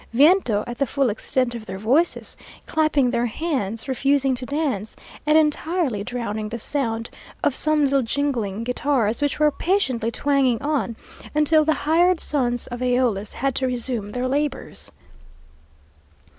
[0.13, 4.95] Viento!_" at the full extent of their voices, clapping their hands, refusing to dance,
[5.27, 7.07] and entirely drowning the sound
[7.43, 10.95] of some little jingling guitars, which were patiently twanging on,
[11.35, 14.91] until the hired sons of AEolus had to resume their labours.